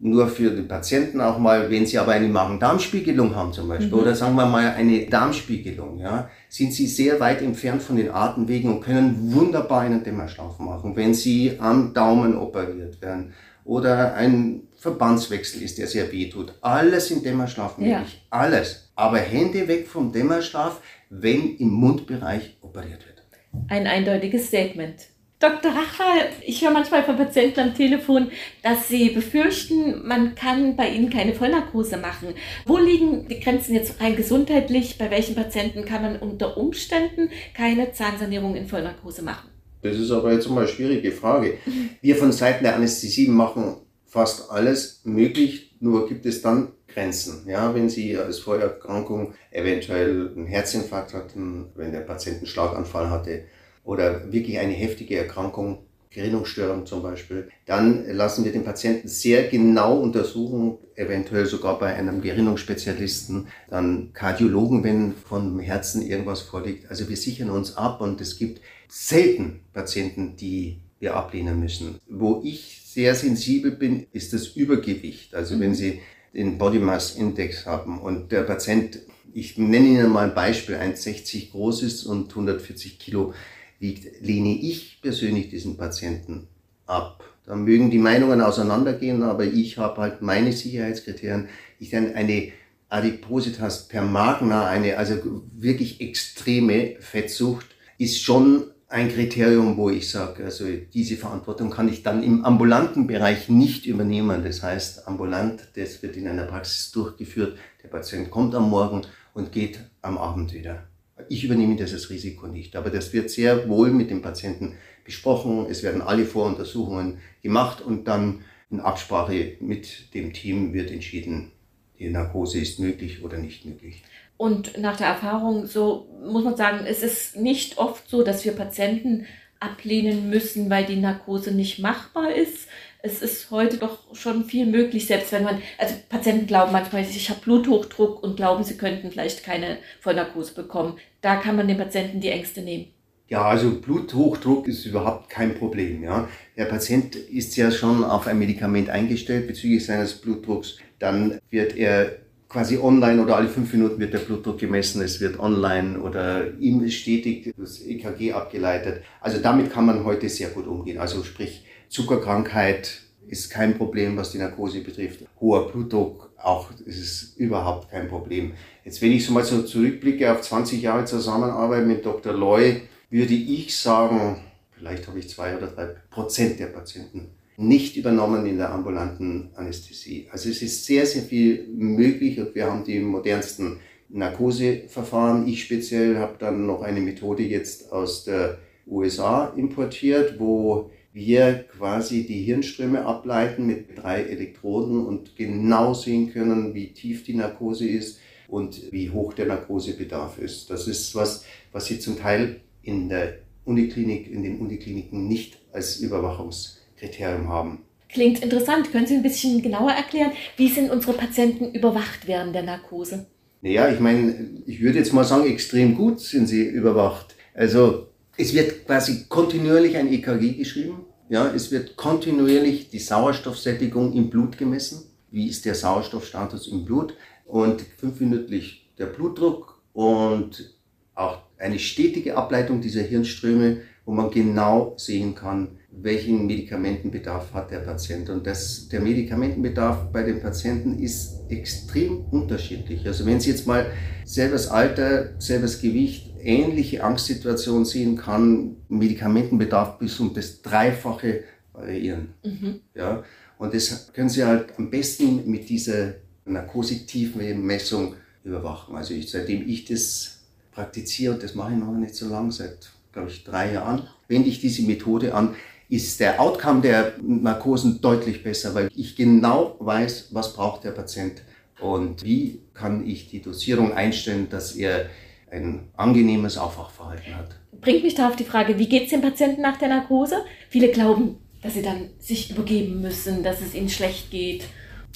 Nur 0.00 0.28
für 0.28 0.50
den 0.50 0.68
Patienten 0.68 1.20
auch 1.20 1.38
mal, 1.38 1.70
wenn 1.70 1.86
Sie 1.86 1.98
aber 1.98 2.12
eine 2.12 2.28
Magen-Darm-Spiegelung 2.28 3.34
haben 3.34 3.52
zum 3.52 3.68
Beispiel, 3.68 3.88
mhm. 3.88 3.94
oder 3.94 4.14
sagen 4.14 4.34
wir 4.34 4.44
mal 4.44 4.70
eine 4.70 5.06
Darmspiegelung, 5.06 5.98
ja, 5.98 6.28
sind 6.48 6.72
Sie 6.72 6.86
sehr 6.86 7.20
weit 7.20 7.40
entfernt 7.42 7.80
von 7.80 7.96
den 7.96 8.10
Atemwegen 8.10 8.70
und 8.70 8.80
können 8.80 9.32
wunderbar 9.32 9.82
einen 9.82 10.02
Dämmerschlaf 10.02 10.58
machen, 10.58 10.96
wenn 10.96 11.14
Sie 11.14 11.58
am 11.58 11.94
Daumen 11.94 12.36
operiert 12.36 13.00
werden 13.00 13.32
oder 13.64 14.14
ein 14.14 14.62
Verbandswechsel 14.76 15.62
ist, 15.62 15.78
der 15.78 15.86
sehr 15.86 16.12
weh 16.12 16.28
tut. 16.28 16.54
Alles 16.60 17.10
im 17.10 17.22
Dämmerschlaf 17.22 17.78
möglich. 17.78 17.92
Ja. 17.92 18.04
Alles. 18.30 18.92
Aber 18.94 19.18
Hände 19.18 19.66
weg 19.66 19.88
vom 19.88 20.12
Dämmerschlaf, 20.12 20.80
wenn 21.10 21.56
im 21.56 21.70
Mundbereich 21.70 22.56
operiert 22.60 23.06
wird. 23.06 23.22
Ein 23.68 23.86
eindeutiges 23.86 24.48
Statement. 24.48 25.08
Dr. 25.38 25.72
Racher, 25.72 26.30
ich 26.42 26.62
höre 26.62 26.70
manchmal 26.70 27.02
von 27.02 27.16
Patienten 27.16 27.60
am 27.60 27.74
Telefon, 27.74 28.30
dass 28.62 28.88
sie 28.88 29.10
befürchten, 29.10 30.06
man 30.06 30.34
kann 30.34 30.76
bei 30.76 30.88
ihnen 30.88 31.10
keine 31.10 31.34
Vollnarkose 31.34 31.98
machen. 31.98 32.34
Wo 32.64 32.78
liegen 32.78 33.28
die 33.28 33.40
Grenzen 33.40 33.74
jetzt 33.74 34.00
rein 34.00 34.16
gesundheitlich? 34.16 34.96
Bei 34.96 35.10
welchen 35.10 35.34
Patienten 35.34 35.84
kann 35.84 36.02
man 36.02 36.16
unter 36.16 36.56
Umständen 36.56 37.30
keine 37.54 37.92
Zahnsanierung 37.92 38.54
in 38.54 38.68
Vollnarkose 38.68 39.22
machen? 39.22 39.50
Das 39.84 39.98
ist 39.98 40.10
aber 40.10 40.32
jetzt 40.32 40.48
mal 40.48 40.60
eine 40.60 40.68
schwierige 40.68 41.12
Frage. 41.12 41.58
Wir 42.00 42.16
von 42.16 42.32
Seiten 42.32 42.64
der 42.64 42.74
Anästhesie 42.74 43.28
machen 43.28 43.76
fast 44.06 44.50
alles 44.50 45.02
möglich, 45.04 45.76
nur 45.78 46.08
gibt 46.08 46.24
es 46.24 46.40
dann 46.40 46.72
Grenzen. 46.88 47.46
Ja, 47.46 47.74
wenn 47.74 47.90
Sie 47.90 48.16
als 48.16 48.38
Vorerkrankung 48.38 49.34
eventuell 49.50 50.32
einen 50.34 50.46
Herzinfarkt 50.46 51.12
hatten, 51.12 51.66
wenn 51.74 51.92
der 51.92 52.00
Patient 52.00 52.38
einen 52.38 52.46
Schlaganfall 52.46 53.10
hatte 53.10 53.44
oder 53.84 54.32
wirklich 54.32 54.58
eine 54.58 54.72
heftige 54.72 55.18
Erkrankung, 55.18 55.80
Gerinnungsstörung 56.08 56.86
zum 56.86 57.02
Beispiel, 57.02 57.50
dann 57.66 58.06
lassen 58.08 58.44
wir 58.44 58.52
den 58.52 58.64
Patienten 58.64 59.08
sehr 59.08 59.48
genau 59.48 59.98
untersuchen, 59.98 60.78
eventuell 60.94 61.44
sogar 61.44 61.78
bei 61.78 61.92
einem 61.92 62.22
Gerinnungsspezialisten, 62.22 63.48
dann 63.68 64.12
Kardiologen, 64.14 64.82
wenn 64.82 65.12
vom 65.12 65.58
Herzen 65.60 66.00
irgendwas 66.00 66.40
vorliegt. 66.40 66.88
Also 66.88 67.08
wir 67.10 67.16
sichern 67.16 67.50
uns 67.50 67.76
ab 67.76 68.00
und 68.00 68.20
es 68.20 68.38
gibt 68.38 68.60
selten 68.94 69.60
Patienten, 69.72 70.36
die 70.36 70.78
wir 71.00 71.16
ablehnen 71.16 71.58
müssen. 71.58 71.98
Wo 72.08 72.42
ich 72.44 72.80
sehr 72.86 73.16
sensibel 73.16 73.72
bin, 73.72 74.06
ist 74.12 74.32
das 74.32 74.46
Übergewicht. 74.46 75.34
Also 75.34 75.58
wenn 75.58 75.70
mhm. 75.70 75.74
Sie 75.74 76.00
den 76.32 76.58
Body 76.58 76.78
Mass 76.78 77.16
Index 77.16 77.66
haben 77.66 78.00
und 78.00 78.30
der 78.30 78.42
Patient, 78.42 79.00
ich 79.32 79.58
nenne 79.58 79.86
Ihnen 79.86 80.10
mal 80.10 80.28
ein 80.28 80.34
Beispiel, 80.34 80.76
1,60 80.76 81.50
groß 81.50 81.82
ist 81.82 82.04
und 82.04 82.30
140 82.30 83.00
Kilo 83.00 83.34
wiegt, 83.80 84.20
lehne 84.20 84.56
ich 84.56 85.00
persönlich 85.02 85.48
diesen 85.48 85.76
Patienten 85.76 86.46
ab. 86.86 87.24
Da 87.46 87.56
mögen 87.56 87.90
die 87.90 87.98
Meinungen 87.98 88.40
auseinandergehen, 88.40 89.24
aber 89.24 89.44
ich 89.44 89.76
habe 89.76 90.00
halt 90.00 90.22
meine 90.22 90.52
Sicherheitskriterien. 90.52 91.48
Ich 91.80 91.90
dann 91.90 92.14
eine 92.14 92.52
Adipositas 92.88 93.88
per 93.88 94.02
Magna, 94.02 94.68
eine 94.68 94.96
also 94.98 95.16
wirklich 95.52 96.00
extreme 96.00 96.94
Fettsucht, 97.00 97.66
ist 97.98 98.22
schon 98.22 98.64
ein 98.88 99.08
Kriterium, 99.08 99.76
wo 99.76 99.90
ich 99.90 100.10
sage, 100.10 100.44
also 100.44 100.66
diese 100.92 101.16
Verantwortung 101.16 101.70
kann 101.70 101.88
ich 101.88 102.02
dann 102.02 102.22
im 102.22 102.44
ambulanten 102.44 103.06
Bereich 103.06 103.48
nicht 103.48 103.86
übernehmen. 103.86 104.44
Das 104.44 104.62
heißt, 104.62 105.08
ambulant, 105.08 105.68
das 105.74 106.02
wird 106.02 106.16
in 106.16 106.28
einer 106.28 106.44
Praxis 106.44 106.92
durchgeführt. 106.92 107.58
Der 107.82 107.88
Patient 107.88 108.30
kommt 108.30 108.54
am 108.54 108.68
Morgen 108.70 109.02
und 109.32 109.52
geht 109.52 109.80
am 110.02 110.18
Abend 110.18 110.52
wieder. 110.52 110.84
Ich 111.28 111.44
übernehme 111.44 111.76
dieses 111.76 112.10
Risiko 112.10 112.46
nicht, 112.46 112.76
aber 112.76 112.90
das 112.90 113.12
wird 113.12 113.30
sehr 113.30 113.68
wohl 113.68 113.90
mit 113.90 114.10
dem 114.10 114.22
Patienten 114.22 114.74
besprochen. 115.04 115.66
Es 115.70 115.82
werden 115.82 116.02
alle 116.02 116.24
Voruntersuchungen 116.24 117.18
gemacht 117.42 117.80
und 117.80 118.08
dann 118.08 118.44
in 118.70 118.80
Absprache 118.80 119.56
mit 119.60 120.14
dem 120.14 120.32
Team 120.32 120.72
wird 120.72 120.90
entschieden, 120.90 121.52
die 121.98 122.10
Narkose 122.10 122.58
ist 122.58 122.80
möglich 122.80 123.22
oder 123.22 123.38
nicht 123.38 123.64
möglich. 123.64 124.02
Und 124.36 124.78
nach 124.78 124.96
der 124.96 125.08
Erfahrung, 125.08 125.66
so 125.66 126.08
muss 126.24 126.44
man 126.44 126.56
sagen, 126.56 126.86
es 126.86 127.02
ist 127.02 127.36
nicht 127.36 127.78
oft 127.78 128.08
so, 128.08 128.22
dass 128.22 128.44
wir 128.44 128.52
Patienten 128.52 129.26
ablehnen 129.60 130.28
müssen, 130.28 130.68
weil 130.70 130.84
die 130.84 130.96
Narkose 130.96 131.52
nicht 131.52 131.78
machbar 131.78 132.32
ist. 132.32 132.68
es 133.02 133.20
ist 133.20 133.50
heute 133.50 133.76
doch 133.76 133.98
schon 134.14 134.44
viel 134.44 134.64
möglich, 134.64 135.06
selbst 135.06 135.30
wenn 135.30 135.44
man, 135.44 135.60
also 135.76 135.94
Patienten 136.08 136.46
glauben 136.46 136.72
manchmal, 136.72 137.02
ich 137.02 137.28
habe 137.28 137.40
Bluthochdruck 137.40 138.22
und 138.22 138.36
glauben, 138.36 138.64
sie 138.64 138.78
könnten 138.78 139.10
vielleicht 139.10 139.44
keine 139.44 139.76
Vollnarkose 140.00 140.54
bekommen. 140.54 140.96
Da 141.20 141.36
kann 141.36 141.54
man 141.56 141.68
den 141.68 141.76
Patienten 141.76 142.20
die 142.20 142.30
Ängste 142.30 142.62
nehmen. 142.62 142.86
Ja, 143.28 143.44
also 143.44 143.78
Bluthochdruck 143.78 144.68
ist 144.68 144.86
überhaupt 144.86 145.28
kein 145.28 145.54
Problem. 145.54 146.02
Ja. 146.02 146.28
Der 146.56 146.64
Patient 146.64 147.14
ist 147.14 147.56
ja 147.56 147.70
schon 147.70 148.04
auf 148.04 148.26
ein 148.26 148.38
Medikament 148.38 148.88
eingestellt 148.88 149.48
bezüglich 149.48 149.84
seines 149.84 150.14
Blutdrucks. 150.14 150.78
Dann 150.98 151.38
wird 151.50 151.76
er 151.76 152.23
quasi 152.54 152.78
online 152.78 153.20
oder 153.20 153.36
alle 153.36 153.48
fünf 153.48 153.72
Minuten 153.72 153.98
wird 153.98 154.12
der 154.12 154.20
Blutdruck 154.20 154.60
gemessen, 154.60 155.02
es 155.02 155.20
wird 155.20 155.40
online 155.40 155.98
oder 155.98 156.56
ihm 156.60 156.88
stetig 156.88 157.52
das 157.58 157.80
EKG 157.80 158.32
abgeleitet. 158.32 159.02
Also 159.20 159.38
damit 159.38 159.72
kann 159.72 159.86
man 159.86 160.04
heute 160.04 160.28
sehr 160.28 160.50
gut 160.50 160.68
umgehen. 160.68 160.98
Also 160.98 161.24
sprich 161.24 161.64
Zuckerkrankheit 161.88 163.00
ist 163.26 163.50
kein 163.50 163.76
Problem, 163.76 164.16
was 164.16 164.30
die 164.30 164.38
Narkose 164.38 164.82
betrifft. 164.82 165.24
Hoher 165.40 165.66
Blutdruck 165.66 166.30
auch 166.40 166.70
ist 166.86 167.00
es 167.00 167.34
überhaupt 167.36 167.90
kein 167.90 168.06
Problem. 168.06 168.52
Jetzt 168.84 169.02
wenn 169.02 169.10
ich 169.10 169.26
so 169.26 169.32
mal 169.32 169.44
so 169.44 169.62
zurückblicke 169.62 170.30
auf 170.30 170.42
20 170.42 170.80
Jahre 170.80 171.06
Zusammenarbeit 171.06 171.84
mit 171.84 172.06
Dr. 172.06 172.34
Loy, 172.34 172.82
würde 173.10 173.34
ich 173.34 173.76
sagen, 173.76 174.44
vielleicht 174.70 175.08
habe 175.08 175.18
ich 175.18 175.28
zwei 175.28 175.56
oder 175.56 175.66
drei 175.66 175.86
Prozent 176.08 176.60
der 176.60 176.66
Patienten 176.66 177.30
nicht 177.56 177.96
übernommen 177.96 178.46
in 178.46 178.58
der 178.58 178.72
ambulanten 178.72 179.50
Anästhesie. 179.54 180.26
Also 180.30 180.48
es 180.48 180.62
ist 180.62 180.84
sehr, 180.84 181.06
sehr 181.06 181.22
viel 181.22 181.68
möglich 181.68 182.38
und 182.40 182.54
wir 182.54 182.66
haben 182.66 182.84
die 182.84 182.98
modernsten 182.98 183.78
Narkoseverfahren. 184.08 185.46
Ich 185.46 185.62
speziell 185.62 186.18
habe 186.18 186.34
dann 186.38 186.66
noch 186.66 186.82
eine 186.82 187.00
Methode 187.00 187.42
jetzt 187.42 187.92
aus 187.92 188.24
der 188.24 188.58
USA 188.86 189.52
importiert, 189.56 190.38
wo 190.38 190.90
wir 191.12 191.64
quasi 191.76 192.26
die 192.26 192.42
Hirnströme 192.42 193.04
ableiten 193.04 193.66
mit 193.66 193.96
drei 193.96 194.22
Elektroden 194.22 195.06
und 195.06 195.36
genau 195.36 195.94
sehen 195.94 196.32
können, 196.32 196.74
wie 196.74 196.92
tief 196.92 197.22
die 197.22 197.34
Narkose 197.34 197.88
ist 197.88 198.18
und 198.48 198.92
wie 198.92 199.10
hoch 199.10 199.32
der 199.32 199.46
Narkosebedarf 199.46 200.38
ist. 200.38 200.70
Das 200.70 200.88
ist 200.88 201.14
was, 201.14 201.44
was 201.70 201.86
Sie 201.86 202.00
zum 202.00 202.18
Teil 202.18 202.60
in 202.82 203.08
der 203.08 203.38
Uniklinik, 203.64 204.30
in 204.30 204.42
den 204.42 204.58
Unikliniken 204.58 205.28
nicht 205.28 205.58
als 205.72 205.98
Überwachungs 206.00 206.83
Kriterium 206.96 207.48
haben. 207.48 207.84
Klingt 208.08 208.42
interessant. 208.42 208.92
Können 208.92 209.06
Sie 209.06 209.14
ein 209.14 209.22
bisschen 209.22 209.60
genauer 209.62 209.90
erklären, 209.90 210.32
wie 210.56 210.68
sind 210.68 210.90
unsere 210.90 211.14
Patienten 211.14 211.72
überwacht 211.72 212.26
während 212.26 212.54
der 212.54 212.62
Narkose? 212.62 213.26
Naja, 213.60 213.88
ich 213.88 213.98
meine, 213.98 214.62
ich 214.66 214.80
würde 214.82 214.98
jetzt 214.98 215.12
mal 215.12 215.24
sagen, 215.24 215.50
extrem 215.50 215.94
gut 215.96 216.20
sind 216.20 216.46
sie 216.46 216.64
überwacht. 216.66 217.34
Also 217.54 218.08
es 218.36 218.52
wird 218.52 218.86
quasi 218.86 219.24
kontinuierlich 219.28 219.96
ein 219.96 220.12
EKG 220.12 220.52
geschrieben. 220.52 221.06
Ja, 221.30 221.50
es 221.52 221.70
wird 221.70 221.96
kontinuierlich 221.96 222.90
die 222.90 222.98
Sauerstoffsättigung 222.98 224.12
im 224.12 224.28
Blut 224.28 224.58
gemessen. 224.58 225.04
Wie 225.30 225.48
ist 225.48 225.64
der 225.64 225.74
Sauerstoffstatus 225.74 226.68
im 226.68 226.84
Blut? 226.84 227.16
Und 227.46 227.82
fünfminütlich 227.96 228.92
der 228.98 229.06
Blutdruck 229.06 229.82
und 229.92 230.74
auch 231.14 231.38
eine 231.58 231.78
stetige 231.78 232.36
Ableitung 232.36 232.80
dieser 232.80 233.02
Hirnströme, 233.02 233.80
wo 234.04 234.12
man 234.12 234.30
genau 234.30 234.94
sehen 234.98 235.34
kann, 235.34 235.78
welchen 236.00 236.46
Medikamentenbedarf 236.46 237.52
hat 237.52 237.70
der 237.70 237.78
Patient. 237.78 238.28
Und 238.30 238.46
das, 238.46 238.88
der 238.88 239.00
Medikamentenbedarf 239.00 240.12
bei 240.12 240.22
den 240.22 240.40
Patienten 240.40 240.98
ist 240.98 241.40
extrem 241.48 242.24
unterschiedlich. 242.26 243.06
Also 243.06 243.26
wenn 243.26 243.40
Sie 243.40 243.50
jetzt 243.50 243.66
mal 243.66 243.86
selbes 244.24 244.68
Alter, 244.68 245.40
selbes 245.40 245.80
Gewicht, 245.80 246.34
ähnliche 246.40 247.02
Angstsituationen 247.02 247.84
sehen, 247.84 248.16
kann 248.16 248.76
Medikamentenbedarf 248.88 249.98
bis 249.98 250.20
um 250.20 250.34
das 250.34 250.62
Dreifache 250.62 251.44
variieren. 251.72 252.34
Mhm. 252.44 252.80
Ja, 252.94 253.24
und 253.58 253.74
das 253.74 254.12
können 254.12 254.28
Sie 254.28 254.44
halt 254.44 254.66
am 254.76 254.90
besten 254.90 255.48
mit 255.50 255.68
dieser 255.68 256.14
Narkosetiefenmessung 256.44 258.14
überwachen. 258.44 258.96
Also 258.96 259.14
ich, 259.14 259.30
seitdem 259.30 259.66
ich 259.66 259.86
das 259.86 260.40
praktiziere, 260.72 261.34
und 261.34 261.42
das 261.42 261.54
mache 261.54 261.72
ich 261.72 261.78
noch 261.78 261.92
nicht 261.92 262.14
so 262.14 262.28
lange, 262.28 262.52
seit 262.52 262.90
glaube 263.12 263.30
ich 263.30 263.44
drei 263.44 263.72
Jahren, 263.72 264.08
wende 264.28 264.48
ich 264.48 264.60
diese 264.60 264.82
Methode 264.82 265.34
an 265.34 265.54
ist 265.94 266.18
der 266.18 266.40
Outcome 266.40 266.80
der 266.80 267.12
Narkosen 267.22 268.00
deutlich 268.00 268.42
besser, 268.42 268.74
weil 268.74 268.90
ich 268.94 269.14
genau 269.14 269.76
weiß, 269.78 270.28
was 270.32 270.52
braucht 270.52 270.84
der 270.84 270.90
Patient 270.90 271.42
und 271.80 272.24
wie 272.24 272.62
kann 272.74 273.06
ich 273.06 273.30
die 273.30 273.40
Dosierung 273.40 273.92
einstellen, 273.92 274.48
dass 274.50 274.74
er 274.74 275.06
ein 275.50 275.88
angenehmes 275.96 276.58
Aufwachverhalten 276.58 277.36
hat. 277.36 277.50
Bringt 277.80 278.02
mich 278.02 278.14
da 278.14 278.28
auf 278.28 278.36
die 278.36 278.44
Frage, 278.44 278.78
wie 278.78 278.88
geht 278.88 279.04
es 279.04 279.10
dem 279.10 279.20
Patienten 279.20 279.62
nach 279.62 279.76
der 279.76 279.88
Narkose? 279.88 280.38
Viele 280.68 280.88
glauben, 280.88 281.36
dass 281.62 281.74
sie 281.74 281.82
dann 281.82 282.10
sich 282.18 282.50
übergeben 282.50 283.00
müssen, 283.00 283.44
dass 283.44 283.60
es 283.60 283.74
ihnen 283.74 283.88
schlecht 283.88 284.30
geht. 284.30 284.64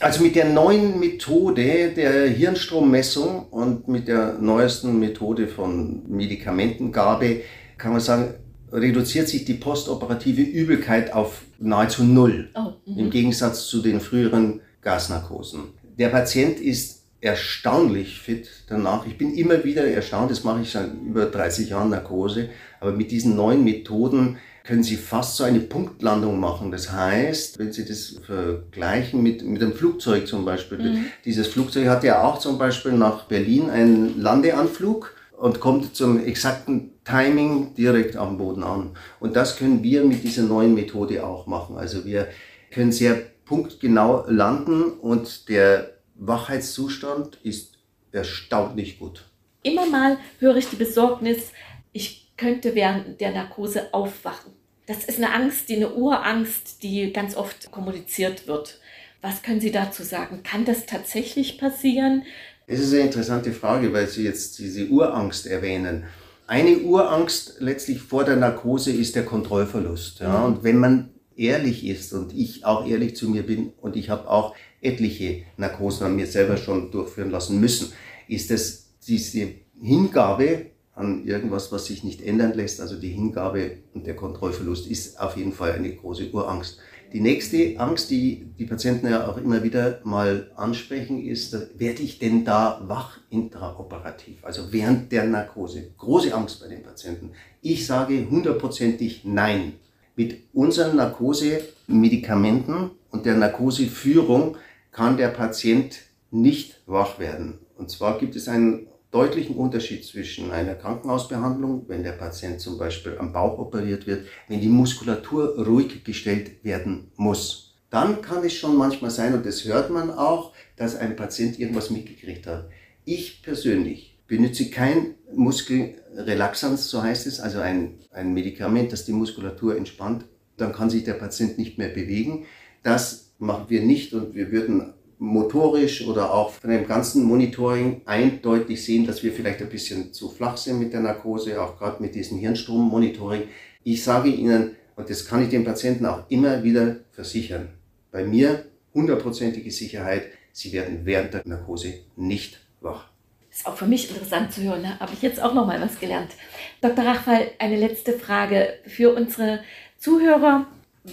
Also 0.01 0.23
mit 0.23 0.37
der 0.37 0.45
neuen 0.45 1.01
Methode 1.01 1.91
der 1.91 2.29
Hirnstrommessung 2.29 3.49
und 3.49 3.89
mit 3.89 4.07
der 4.07 4.35
neuesten 4.35 5.01
Methode 5.01 5.49
von 5.49 6.09
Medikamentengabe 6.09 7.41
kann 7.77 7.93
man 7.93 8.01
sagen, 8.01 8.35
reduziert 8.73 9.29
sich 9.29 9.45
die 9.45 9.55
postoperative 9.55 10.43
Übelkeit 10.43 11.13
auf 11.13 11.43
nahezu 11.59 12.05
null, 12.05 12.51
oh, 12.55 12.73
mhm. 12.87 12.99
im 12.99 13.11
Gegensatz 13.11 13.67
zu 13.67 13.83
den 13.83 14.01
früheren 14.01 14.61
Gasnarkosen. 14.83 15.61
Der 15.99 16.09
Patient 16.09 16.61
ist 16.61 16.99
erstaunlich 17.21 18.21
fit 18.21 18.49
danach. 18.69 19.07
Ich 19.07 19.19
bin 19.19 19.35
immer 19.35 19.65
wieder 19.65 19.85
erstaunt, 19.85 20.31
das 20.31 20.45
mache 20.45 20.63
ich 20.63 20.71
seit 20.71 20.91
über 20.95 21.27
30 21.27 21.71
Jahren 21.71 21.91
Narkose, 21.91 22.51
aber 22.81 22.93
mit 22.93 23.11
diesen 23.11 23.35
neuen 23.35 23.65
Methoden 23.65 24.39
können 24.65 24.83
Sie 24.83 24.97
fast 24.97 25.37
so 25.37 25.45
eine 25.45 25.61
Punktlandung 25.61 26.39
machen. 26.39 26.71
Das 26.71 26.93
heißt, 26.93 27.59
wenn 27.59 27.73
Sie 27.73 27.87
das 27.87 28.17
vergleichen 28.25 29.23
mit, 29.23 29.43
mit 29.43 29.63
einem 29.63 29.73
Flugzeug 29.73 30.29
zum 30.29 30.45
Beispiel, 30.45 30.79
mhm. 30.79 31.07
dieses 31.25 31.49
Flugzeug 31.49 31.89
hat 31.89 32.05
ja 32.05 32.23
auch 32.23 32.39
zum 32.39 32.59
Beispiel 32.59 32.93
nach 32.93 33.25
Berlin 33.25 33.71
einen 33.71 34.21
Landeanflug 34.21 35.15
und 35.39 35.61
kommt 35.61 35.97
zum 35.97 36.23
exakten 36.23 36.91
Timing 37.09 37.75
direkt 37.75 38.17
am 38.17 38.37
Boden 38.37 38.63
an. 38.63 38.97
Und 39.19 39.35
das 39.35 39.57
können 39.57 39.83
wir 39.83 40.05
mit 40.05 40.25
dieser 40.25 40.43
neuen 40.43 40.75
Methode 40.75 41.25
auch 41.25 41.47
machen. 41.47 41.77
Also 41.79 42.05
wir 42.05 42.29
können 42.71 42.93
sehr 42.93 43.23
punktgenau 43.47 44.27
landen 44.29 44.93
und 44.93 45.49
der 45.49 45.95
Wachheitszustand 46.17 47.39
ist 47.43 47.79
erstaunlich 48.13 48.99
gut. 48.99 49.25
Immer 49.63 49.87
mal 49.87 50.19
höre 50.39 50.57
ich 50.57 50.69
die 50.69 50.77
Besorgnis, 50.77 51.53
ich 51.93 52.31
könnte 52.37 52.75
während 52.75 53.21
der 53.21 53.33
Narkose 53.33 53.93
aufwachen. 53.95 54.53
Das 54.87 55.05
ist 55.05 55.19
eine 55.19 55.33
Angst, 55.33 55.69
die 55.69 55.77
eine 55.77 55.95
Urangst, 55.95 56.83
die 56.83 57.13
ganz 57.13 57.37
oft 57.37 57.71
kommuniziert 57.71 58.47
wird. 58.47 58.81
Was 59.21 59.43
können 59.43 59.61
Sie 59.61 59.73
dazu 59.73 60.03
sagen? 60.03 60.43
Kann 60.43 60.65
das 60.65 60.87
tatsächlich 60.87 61.59
passieren? 61.59 62.25
Es 62.67 62.81
ist 62.81 62.93
eine 62.93 63.03
interessante 63.03 63.53
Frage, 63.53 63.93
weil 63.93 64.07
Sie 64.07 64.25
jetzt 64.25 64.59
diese 64.59 64.87
Urangst 64.89 65.47
erwähnen. 65.47 66.05
Eine 66.49 66.79
Urangst 66.79 67.57
letztlich 67.59 68.01
vor 68.01 68.25
der 68.25 68.37
Narkose 68.37 68.91
ist 68.91 69.15
der 69.15 69.27
Kontrollverlust. 69.27 70.21
Ja? 70.21 70.47
Und 70.47 70.65
wenn 70.65 70.79
man 70.79 71.11
ehrlich 71.37 71.87
ist 71.87 72.15
und 72.15 72.33
ich 72.35 72.65
auch 72.65 72.87
ehrlich 72.87 73.15
zu 73.17 73.29
mir 73.29 73.43
bin 73.45 73.75
und 73.83 73.97
ich 73.97 74.09
habe 74.09 74.31
auch 74.31 74.55
etliche 74.81 75.43
Narkosen 75.59 76.07
an 76.07 76.17
mir 76.17 76.27
selber 76.27 76.57
schon 76.57 76.91
durchführen 76.91 77.31
lassen 77.31 77.61
müssen, 77.61 77.93
ist 78.29 78.51
es 78.51 78.95
diese 79.07 79.49
Hingabe 79.79 80.71
an 80.95 81.27
irgendwas, 81.27 81.71
was 81.71 81.85
sich 81.85 82.03
nicht 82.03 82.23
ändern 82.23 82.55
lässt, 82.55 82.81
also 82.81 82.99
die 82.99 83.11
Hingabe 83.11 83.83
und 83.93 84.07
der 84.07 84.17
Kontrollverlust 84.17 84.87
ist 84.87 85.21
auf 85.21 85.37
jeden 85.37 85.53
Fall 85.53 85.73
eine 85.73 85.95
große 85.95 86.31
Urangst. 86.31 86.79
Die 87.13 87.21
nächste 87.21 87.81
Angst, 87.81 88.11
die 88.11 88.47
die 88.59 88.67
Patienten 88.67 89.09
ja 89.09 89.27
auch 89.27 89.39
immer 89.39 89.63
wieder 89.63 90.01
mal 90.05 90.51
ansprechen, 90.57 91.25
ist, 91.25 91.57
werde 91.79 92.03
ich 92.03 92.19
denn 92.19 92.45
da 92.45 92.83
wach 92.87 93.19
intraoperativ, 93.31 94.45
also 94.45 94.73
während 94.73 95.11
der 95.11 95.25
Narkose? 95.25 95.91
Große 95.97 96.35
Angst 96.35 96.61
bei 96.61 96.69
den 96.69 96.83
Patienten. 96.83 97.31
Ich 97.63 97.87
sage 97.87 98.27
hundertprozentig 98.31 99.23
nein. 99.25 99.75
Mit 100.17 100.37
unseren 100.53 100.97
Narkosemedikamenten 100.97 102.91
und 103.11 103.25
der 103.25 103.37
Narkoseführung 103.37 104.57
kann 104.91 105.17
der 105.17 105.29
Patient 105.29 106.01
nicht 106.31 106.83
wach 106.87 107.19
werden. 107.19 107.59
Und 107.79 107.89
zwar 107.91 108.19
gibt 108.19 108.37
es 108.37 108.49
einen 108.49 108.87
deutlichen 109.11 109.57
Unterschied 109.57 110.05
zwischen 110.05 110.51
einer 110.51 110.75
Krankenhausbehandlung, 110.75 111.85
wenn 111.89 112.03
der 112.03 112.13
Patient 112.13 112.61
zum 112.61 112.79
Beispiel 112.79 113.17
am 113.19 113.33
Bauch 113.33 113.59
operiert 113.59 114.07
wird, 114.07 114.27
wenn 114.49 114.61
die 114.61 114.69
Muskulatur 114.69 115.65
ruhig 115.65 116.05
gestellt 116.05 116.63
werden 116.65 117.11
muss. 117.17 117.77
Dann 117.91 118.21
kann 118.21 118.45
es 118.45 118.53
schon 118.53 118.77
manchmal 118.77 119.11
sein, 119.11 119.33
und 119.33 119.47
das 119.47 119.65
hört 119.65 119.91
man 119.91 120.11
auch, 120.11 120.53
dass 120.77 120.97
ein 120.97 121.17
Patient 121.17 121.59
irgendwas 121.59 121.91
mitgekriegt 121.91 122.47
hat. 122.47 122.69
Ich 123.07 123.43
persönlich 123.43 124.19
benutze 124.27 124.69
kein 124.69 125.15
Muskelrelaxans, 125.35 126.91
so 126.91 127.03
heißt 127.03 127.27
es, 127.27 127.41
also 127.41 127.61
ein, 127.61 128.01
ein 128.13 128.35
Medikament, 128.35 128.93
das 128.93 129.07
die 129.07 129.13
Muskulatur 129.13 129.77
entspannt. 129.77 130.27
Dann 130.59 130.73
kann 130.73 130.91
sich 130.91 131.05
der 131.05 131.15
Patient 131.15 131.57
nicht 131.57 131.79
mehr 131.79 131.89
bewegen. 131.89 132.45
Das 132.83 133.33
machen 133.39 133.67
wir 133.69 133.83
nicht 133.83 134.13
und 134.13 134.35
wir 134.35 134.53
würden 134.53 134.93
motorisch 135.19 136.07
oder 136.07 136.33
auch 136.33 136.51
von 136.51 136.71
dem 136.71 136.87
ganzen 136.87 137.25
Monitoring 137.25 138.03
eindeutig 138.05 138.85
sehen, 138.85 139.07
dass 139.07 139.23
wir 139.23 139.33
vielleicht 139.33 139.61
ein 139.61 139.69
bisschen 139.69 140.13
zu 140.13 140.31
flach 140.31 140.57
sind 140.57 140.79
mit 140.79 140.93
der 140.93 141.01
Narkose, 141.01 141.61
auch 141.61 141.79
gerade 141.79 142.03
mit 142.03 142.15
diesem 142.15 142.39
Hirnstrommonitoring. 142.39 143.45
Ich 143.85 144.05
sage 144.05 144.29
Ihnen, 144.29 144.77
und 144.97 145.11
das 145.11 145.27
kann 145.27 145.43
ich 145.43 145.49
den 145.49 145.65
Patienten 145.65 146.07
auch 146.07 146.29
immer 146.29 146.63
wieder 146.63 146.97
versichern, 147.13 147.69
bei 148.11 148.25
mir 148.25 148.65
hundertprozentige 148.95 149.71
Sicherheit, 149.71 150.25
Sie 150.53 150.73
werden 150.73 151.01
während 151.05 151.35
der 151.35 151.43
Narkose 151.45 151.95
nicht 152.17 152.59
wach. 152.81 153.09
Ist 153.51 153.67
auch 153.67 153.77
für 153.77 153.87
mich 153.87 154.11
interessant 154.11 154.53
zu 154.53 154.63
hören, 154.63 154.83
da 154.83 154.99
habe 154.99 155.13
ich 155.13 155.23
jetzt 155.23 155.41
auch 155.41 155.55
noch 155.55 155.67
mal 155.67 155.81
was 155.81 155.99
gelernt. 156.01 156.33
Dr. 156.81 157.05
Rachfall, 157.05 157.51
eine 157.59 157.77
letzte 157.77 158.13
Frage 158.13 158.75
für 158.87 159.15
unsere 159.15 159.61
Zuhörer. 159.99 160.67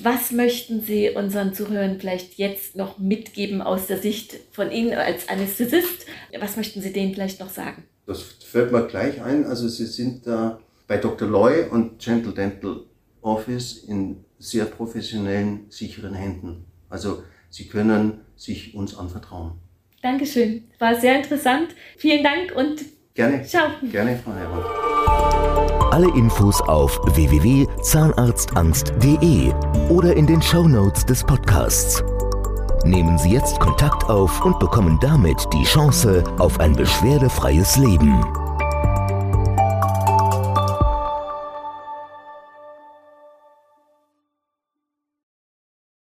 Was 0.04 0.32
möchten 0.32 0.82
Sie 0.82 1.10
unseren 1.10 1.54
Zuhörern 1.54 2.00
vielleicht 2.00 2.38
jetzt 2.38 2.75
noch 2.75 2.98
mitgeben 2.98 3.62
aus 3.62 3.88
der 3.88 3.98
Sicht 3.98 4.36
von 4.52 4.72
Ihnen 4.72 4.94
als 4.94 5.30
Anästhesist? 5.30 6.06
Was 6.40 6.58
möchten 6.58 6.82
Sie 6.82 6.94
denen 6.94 7.14
vielleicht 7.14 7.40
noch 7.40 7.50
sagen? 7.50 7.84
Das 8.06 8.22
fällt 8.22 8.72
mir 8.72 8.86
gleich 8.88 9.22
ein. 9.22 9.46
Also 9.46 9.68
Sie 9.68 9.86
sind 9.86 10.28
da 10.28 10.60
bei 10.88 10.98
Dr. 10.98 11.28
Loy 11.28 11.66
und 11.70 12.00
Gentle 12.00 12.34
Dental 12.34 12.82
Office 13.22 13.84
in 13.88 14.24
sehr 14.38 14.66
professionellen, 14.66 15.66
sicheren 15.70 16.14
Händen. 16.14 16.66
Also 16.90 17.24
Sie 17.50 17.68
können 17.68 18.22
sich 18.36 18.75
uns 18.75 18.96
anvertrauen. 18.98 19.54
Dankeschön. 20.02 20.66
War 20.78 21.00
sehr 21.00 21.16
interessant. 21.18 21.70
Vielen 21.98 22.22
Dank 22.24 22.54
und 22.56 22.82
gerne. 23.16 23.42
Ciao. 23.44 23.70
Gerne, 23.92 24.20
Frau 24.24 24.34
Herold. 24.34 24.66
Alle 25.92 26.08
Infos 26.16 26.62
auf 26.62 26.98
www.zahnarztangst.de 27.16 29.75
oder 29.89 30.15
in 30.15 30.27
den 30.27 30.42
Shownotes 30.42 31.06
des 31.06 31.24
Podcasts. 31.24 32.04
Nehmen 32.84 33.18
Sie 33.18 33.32
jetzt 33.32 33.60
Kontakt 33.60 34.06
auf 34.10 34.44
und 34.44 34.60
bekommen 34.60 35.00
damit 35.01 35.38
die 35.54 35.63
Chance 35.63 36.24
auf 36.38 36.60
ein 36.60 36.74
beschwerdefreies 36.74 37.77
Leben. 37.77 38.45